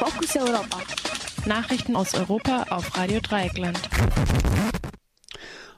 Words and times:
Fokus 0.00 0.34
Europa. 0.34 0.80
Nachrichten 1.44 1.94
aus 1.94 2.14
Europa 2.14 2.64
auf 2.70 2.96
Radio 2.96 3.20
Dreieckland. 3.20 3.78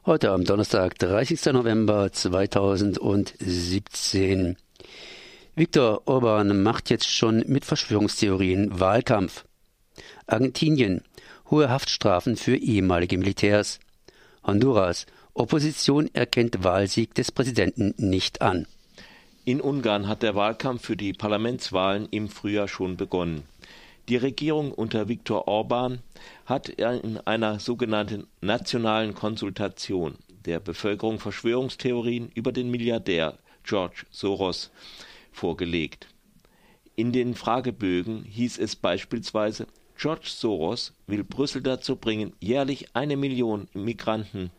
Heute 0.07 0.31
am 0.31 0.45
Donnerstag, 0.45 0.97
30. 1.01 1.47
November 1.47 2.13
2017. 2.13 4.57
Viktor 5.57 6.03
Orban 6.07 6.63
macht 6.63 6.89
jetzt 6.89 7.11
schon 7.11 7.43
mit 7.49 7.65
Verschwörungstheorien 7.65 8.79
Wahlkampf. 8.79 9.45
Argentinien. 10.29 11.03
Hohe 11.51 11.69
Haftstrafen 11.69 12.37
für 12.37 12.57
ehemalige 12.57 13.19
Militärs. 13.19 13.81
Honduras. 14.47 15.07
Opposition 15.35 16.09
erkennt 16.13 16.63
Wahlsieg 16.63 17.17
des 17.17 17.33
Präsidenten 17.33 17.93
nicht 17.97 18.41
an. 18.41 18.69
In 19.45 19.61
Ungarn 19.61 20.07
hat 20.07 20.23
der 20.23 20.37
Wahlkampf 20.37 20.85
für 20.85 20.97
die 20.97 21.13
Parlamentswahlen 21.13 22.07
im 22.13 22.29
Frühjahr 22.29 22.69
schon 22.69 22.97
begonnen. 22.97 23.43
Die 24.13 24.19
Regierung 24.19 24.73
unter 24.73 25.09
Viktor 25.09 25.49
Orban 25.49 26.01
hat 26.45 26.69
in 26.69 27.17
einer 27.25 27.59
sogenannten 27.61 28.27
nationalen 28.43 29.15
Konsultation 29.15 30.19
der 30.45 30.61
Bevölkerung 30.61 31.19
Verschwörungstheorien 31.19 32.31
über 32.35 32.53
den 32.53 32.71
Milliardär 32.71 33.39
George 33.65 34.05
Soros 34.11 34.71
vorgelegt. 35.33 36.09
In 36.95 37.13
den 37.13 37.35
Fragebögen 37.35 38.25
hieß 38.25 38.59
es 38.59 38.77
beispielsweise, 38.77 39.67
George 39.97 40.27
Soros 40.27 40.93
will 41.07 41.25
Brüssel 41.25 41.63
dazu 41.63 41.97
bringen, 41.97 42.35
jährlich 42.39 42.95
eine 42.95 43.17
Million 43.17 43.67
Migranten 43.73 44.51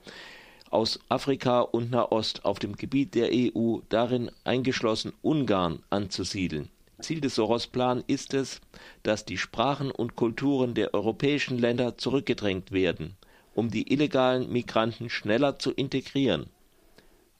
aus 0.71 0.99
Afrika 1.09 1.61
und 1.61 1.91
Nahost 1.91 2.43
auf 2.43 2.57
dem 2.57 2.75
Gebiet 2.75 3.13
der 3.13 3.29
EU, 3.31 3.81
darin 3.89 4.31
eingeschlossen 4.45 5.13
Ungarn, 5.21 5.83
anzusiedeln. 5.91 6.69
Ziel 7.03 7.21
des 7.21 7.35
Soros-Plan 7.35 8.03
ist 8.07 8.33
es, 8.33 8.61
dass 9.03 9.25
die 9.25 9.37
Sprachen 9.37 9.91
und 9.91 10.15
Kulturen 10.15 10.73
der 10.73 10.93
europäischen 10.93 11.59
Länder 11.59 11.97
zurückgedrängt 11.97 12.71
werden, 12.71 13.15
um 13.53 13.69
die 13.69 13.93
illegalen 13.93 14.51
Migranten 14.51 15.09
schneller 15.09 15.59
zu 15.59 15.71
integrieren. 15.71 16.47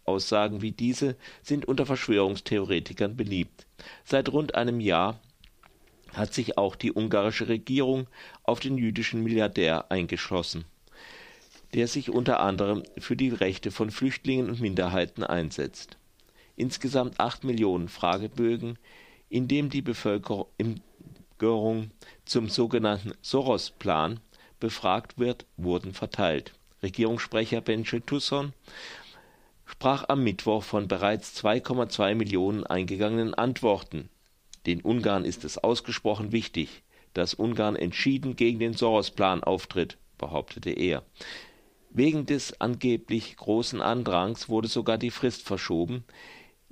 Aussagen 0.05 0.61
wie 0.61 0.71
diese 0.71 1.15
sind 1.41 1.65
unter 1.65 1.85
Verschwörungstheoretikern 1.85 3.15
beliebt. 3.15 3.65
Seit 4.03 4.29
rund 4.29 4.53
einem 4.53 4.79
Jahr 4.79 5.19
hat 6.11 6.33
sich 6.33 6.57
auch 6.57 6.75
die 6.75 6.91
ungarische 6.93 7.47
Regierung 7.47 8.07
auf 8.43 8.59
den 8.59 8.77
jüdischen 8.77 9.23
Milliardär 9.23 9.89
eingeschlossen 9.89 10.65
der 11.73 11.87
sich 11.87 12.09
unter 12.09 12.39
anderem 12.39 12.83
für 12.97 13.15
die 13.15 13.29
Rechte 13.29 13.71
von 13.71 13.89
Flüchtlingen 13.89 14.49
und 14.49 14.61
Minderheiten 14.61 15.23
einsetzt. 15.23 15.97
Insgesamt 16.55 17.19
acht 17.19 17.43
Millionen 17.43 17.89
Fragebögen, 17.89 18.77
in 19.33 19.47
dem 19.47 19.71
die 19.71 19.81
Bevölkerung 19.81 20.51
zum 22.23 22.49
sogenannten 22.49 23.13
Soros-Plan 23.23 24.19
befragt 24.59 25.17
wird, 25.17 25.47
wurden 25.57 25.91
verteilt. 25.93 26.53
Regierungssprecher 26.83 27.61
Benchel 27.61 28.01
Tusson 28.01 28.53
sprach 29.65 30.07
am 30.07 30.23
Mittwoch 30.23 30.61
von 30.61 30.87
bereits 30.87 31.43
2,2 31.43 32.13
Millionen 32.13 32.63
eingegangenen 32.63 33.33
Antworten. 33.33 34.09
Den 34.67 34.81
Ungarn 34.81 35.25
ist 35.25 35.43
es 35.45 35.57
ausgesprochen 35.57 36.31
wichtig, 36.31 36.83
dass 37.15 37.33
Ungarn 37.33 37.75
entschieden 37.75 38.35
gegen 38.35 38.59
den 38.59 38.73
Soros-Plan 38.73 39.43
auftritt, 39.43 39.97
behauptete 40.19 40.69
er. 40.69 41.01
Wegen 41.89 42.27
des 42.27 42.61
angeblich 42.61 43.35
großen 43.37 43.81
Andrangs 43.81 44.47
wurde 44.47 44.67
sogar 44.67 44.99
die 44.99 45.09
Frist 45.09 45.41
verschoben, 45.41 46.03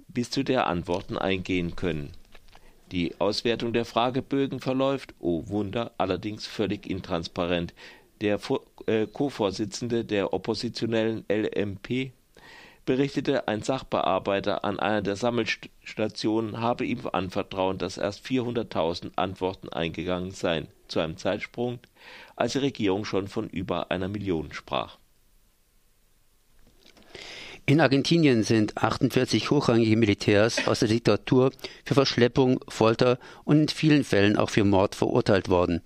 bis 0.08 0.30
zu 0.30 0.44
der 0.44 0.68
Antworten 0.68 1.18
eingehen 1.18 1.76
können. 1.76 2.12
Die 2.92 3.20
Auswertung 3.20 3.72
der 3.72 3.86
Fragebögen 3.86 4.60
verläuft, 4.60 5.14
oh 5.20 5.48
Wunder, 5.48 5.92
allerdings 5.98 6.46
völlig 6.46 6.90
intransparent. 6.90 7.74
Der 8.20 8.38
äh, 8.86 9.08
Co-Vorsitzende 9.08 10.04
der 10.04 10.34
oppositionellen 10.34 11.24
LMP 11.32 12.12
berichtete, 12.86 13.48
ein 13.48 13.62
Sachbearbeiter 13.62 14.66
an 14.66 14.80
einer 14.80 15.02
der 15.02 15.16
Sammelstationen 15.16 16.60
habe 16.60 16.86
ihm 16.86 17.08
anvertraut, 17.12 17.82
dass 17.82 17.98
erst 17.98 18.26
400.000 18.26 19.12
Antworten 19.16 19.70
eingegangen 19.70 20.32
seien, 20.32 20.68
zu 20.90 21.00
einem 21.00 21.16
Zeitsprung, 21.16 21.80
als 22.36 22.54
die 22.54 22.60
Regierung 22.60 23.06
schon 23.06 23.30
von 23.30 23.48
über 23.48 23.90
einer 23.90 24.10
Million 24.10 24.52
sprach. 24.52 24.98
In 27.68 27.80
Argentinien 27.80 28.44
sind 28.44 28.76
48 28.78 29.52
hochrangige 29.52 29.96
Militärs 29.96 30.68
aus 30.68 30.80
der 30.80 30.90
Diktatur 30.90 31.52
für 31.86 31.94
Verschleppung, 31.94 32.60
Folter 32.68 33.20
und 33.44 33.60
in 33.62 33.68
vielen 33.70 34.04
Fällen 34.04 34.36
auch 34.36 34.50
für 34.50 34.64
Mord 34.64 34.96
verurteilt 34.96 35.48
worden. 35.48 35.82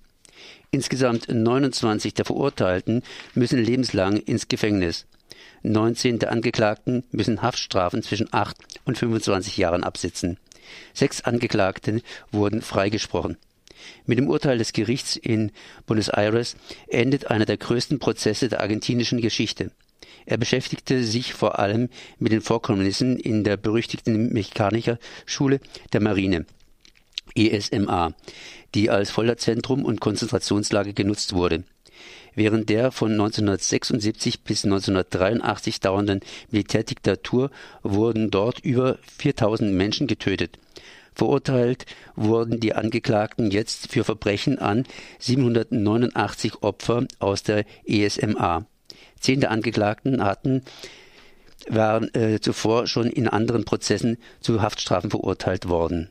Insgesamt 0.70 1.28
29 1.28 2.14
der 2.14 2.24
Verurteilten 2.24 3.02
müssen 3.34 3.62
lebenslang 3.62 4.16
ins 4.16 4.48
Gefängnis. 4.48 5.06
19 5.62 6.18
der 6.18 6.32
Angeklagten 6.32 7.04
müssen 7.10 7.42
Haftstrafen 7.42 8.02
zwischen 8.02 8.32
8 8.32 8.56
und 8.84 8.98
25 8.98 9.56
Jahren 9.56 9.84
absitzen. 9.84 10.38
Sechs 10.92 11.20
Angeklagte 11.20 12.02
wurden 12.32 12.62
freigesprochen. 12.62 13.36
Mit 14.06 14.18
dem 14.18 14.28
Urteil 14.28 14.58
des 14.58 14.72
Gerichts 14.72 15.16
in 15.16 15.52
Buenos 15.86 16.08
Aires 16.08 16.56
endet 16.88 17.30
einer 17.30 17.44
der 17.44 17.58
größten 17.58 17.98
Prozesse 17.98 18.48
der 18.48 18.60
argentinischen 18.60 19.20
Geschichte. 19.20 19.70
Er 20.26 20.36
beschäftigte 20.36 21.04
sich 21.04 21.34
vor 21.34 21.58
allem 21.58 21.88
mit 22.18 22.32
den 22.32 22.40
Vorkommnissen 22.40 23.16
in 23.16 23.44
der 23.44 23.56
berüchtigten 23.56 24.32
Mechanikerschule 24.32 25.60
der 25.92 26.00
Marine 26.00 26.46
ESMA, 27.34 28.12
die 28.74 28.90
als 28.90 29.10
Folterzentrum 29.10 29.84
und 29.84 30.00
Konzentrationslager 30.00 30.92
genutzt 30.92 31.32
wurde. 31.32 31.64
Während 32.34 32.68
der 32.68 32.92
von 32.92 33.12
1976 33.12 34.42
bis 34.42 34.64
1983 34.64 35.80
dauernden 35.80 36.20
Militärdiktatur 36.50 37.50
wurden 37.82 38.30
dort 38.30 38.60
über 38.60 38.98
4000 39.18 39.72
Menschen 39.72 40.06
getötet. 40.06 40.58
Verurteilt 41.14 41.86
wurden 42.14 42.60
die 42.60 42.74
Angeklagten 42.74 43.50
jetzt 43.50 43.90
für 43.90 44.04
Verbrechen 44.04 44.58
an 44.58 44.84
789 45.18 46.62
Opfer 46.62 47.06
aus 47.20 47.42
der 47.42 47.64
ESMA. 47.86 48.66
Zehn 49.20 49.40
der 49.40 49.50
Angeklagten 49.50 50.22
hatten 50.24 50.62
waren 51.68 52.12
äh, 52.14 52.40
zuvor 52.40 52.86
schon 52.86 53.06
in 53.06 53.28
anderen 53.28 53.64
Prozessen 53.64 54.18
zu 54.40 54.62
Haftstrafen 54.62 55.10
verurteilt 55.10 55.68
worden. 55.68 56.10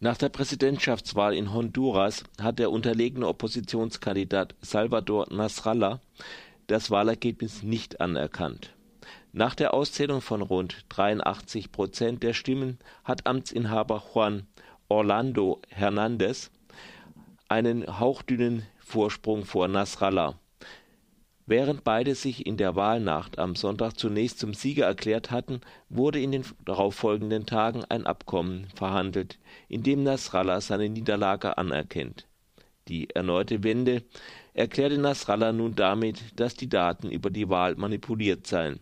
Nach 0.00 0.16
der 0.16 0.28
Präsidentschaftswahl 0.28 1.34
in 1.34 1.52
Honduras 1.54 2.24
hat 2.40 2.58
der 2.58 2.70
unterlegene 2.70 3.26
Oppositionskandidat 3.26 4.54
Salvador 4.60 5.26
Nasrallah 5.30 6.00
das 6.66 6.90
Wahlergebnis 6.90 7.62
nicht 7.62 8.00
anerkannt. 8.00 8.74
Nach 9.32 9.54
der 9.54 9.74
Auszählung 9.74 10.20
von 10.20 10.42
rund 10.42 10.84
83 10.90 11.72
Prozent 11.72 12.22
der 12.22 12.34
Stimmen 12.34 12.78
hat 13.02 13.26
Amtsinhaber 13.26 14.02
Juan 14.12 14.46
Orlando 14.88 15.60
Hernandez 15.68 16.50
einen 17.48 17.98
hauchdünnen 17.98 18.66
Vorsprung 18.78 19.44
vor 19.44 19.68
Nasrallah. 19.68 20.38
Während 21.46 21.84
beide 21.84 22.14
sich 22.14 22.46
in 22.46 22.56
der 22.56 22.74
Wahlnacht 22.74 23.38
am 23.38 23.54
Sonntag 23.54 23.98
zunächst 23.98 24.38
zum 24.38 24.54
Sieger 24.54 24.86
erklärt 24.86 25.30
hatten, 25.30 25.60
wurde 25.90 26.18
in 26.18 26.32
den 26.32 26.44
darauffolgenden 26.64 27.44
Tagen 27.44 27.84
ein 27.84 28.06
Abkommen 28.06 28.68
verhandelt, 28.74 29.38
in 29.68 29.82
dem 29.82 30.02
Nasrallah 30.04 30.62
seine 30.62 30.88
Niederlage 30.88 31.58
anerkennt. 31.58 32.26
Die 32.88 33.10
erneute 33.10 33.62
Wende 33.62 34.04
erklärte 34.54 34.96
Nasrallah 34.96 35.52
nun 35.52 35.74
damit, 35.74 36.22
dass 36.36 36.54
die 36.54 36.68
Daten 36.68 37.10
über 37.10 37.28
die 37.28 37.50
Wahl 37.50 37.74
manipuliert 37.74 38.46
seien. 38.46 38.80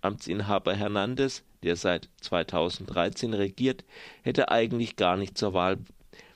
Amtsinhaber 0.00 0.74
Hernandez, 0.74 1.44
der 1.62 1.76
seit 1.76 2.08
2013 2.22 3.34
regiert, 3.34 3.84
hätte 4.22 4.50
eigentlich 4.50 4.96
gar 4.96 5.16
nicht 5.16 5.38
zur 5.38 5.54
Wahl 5.54 5.78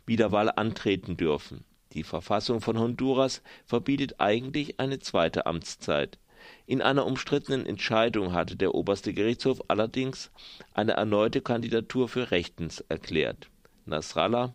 Wiederwahl 0.07 0.53
antreten 0.55 1.17
dürfen 1.17 1.65
die 1.95 2.03
Verfassung 2.03 2.61
von 2.61 2.79
Honduras 2.79 3.43
verbietet 3.65 4.21
eigentlich 4.21 4.79
eine 4.79 4.99
zweite 4.99 5.47
Amtszeit. 5.47 6.19
In 6.67 6.83
einer 6.83 7.07
umstrittenen 7.07 7.65
Entscheidung 7.65 8.33
hatte 8.33 8.57
der 8.57 8.75
oberste 8.75 9.15
Gerichtshof 9.15 9.63
allerdings 9.69 10.31
eine 10.75 10.93
erneute 10.93 11.41
Kandidatur 11.41 12.09
für 12.09 12.31
rechtens 12.31 12.81
erklärt. 12.89 13.49
Nasrallah 13.87 14.55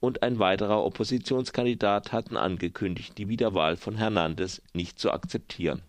und 0.00 0.22
ein 0.22 0.38
weiterer 0.38 0.84
Oppositionskandidat 0.84 2.12
hatten 2.12 2.36
angekündigt, 2.36 3.16
die 3.16 3.28
Wiederwahl 3.28 3.76
von 3.76 3.96
Hernandez 3.96 4.60
nicht 4.74 4.98
zu 4.98 5.12
akzeptieren 5.12 5.82